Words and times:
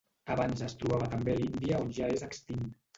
Abans 0.35 0.63
es 0.69 0.75
trobava 0.79 1.11
també 1.13 1.37
a 1.37 1.39
l'Índia 1.43 1.85
on 1.87 1.95
ja 2.03 2.13
és 2.19 2.29
extint. 2.33 2.71